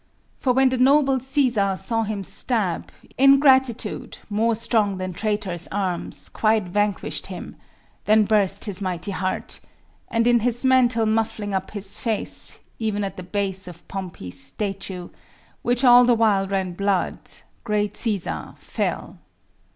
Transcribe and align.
For 0.39 0.51
when 0.51 0.69
the 0.69 0.79
noble 0.79 1.17
Cæsar 1.19 1.77
saw 1.77 2.01
him 2.01 2.23
stab, 2.23 2.91
Ingratitude, 3.19 4.17
more 4.31 4.55
strong 4.55 4.97
than 4.97 5.13
traitors' 5.13 5.67
arms, 5.71 6.27
Quite 6.27 6.63
vanquish'd 6.69 7.27
him: 7.27 7.55
then 8.05 8.25
burst 8.25 8.65
his 8.65 8.81
mighty 8.81 9.11
heart; 9.11 9.59
And 10.07 10.25
in 10.25 10.39
his 10.39 10.65
mantle 10.65 11.05
muffling 11.05 11.53
up 11.53 11.69
his 11.69 11.99
face, 11.99 12.61
Even 12.79 13.03
at 13.03 13.15
the 13.15 13.21
base 13.21 13.67
of 13.67 13.87
Pompey's 13.87 14.41
statue, 14.43 15.09
Which 15.61 15.83
all 15.83 16.03
the 16.03 16.15
while 16.15 16.47
ran 16.47 16.73
blood, 16.73 17.19
great 17.63 17.93
Cæsar 17.93 18.57
fell. 18.57 19.19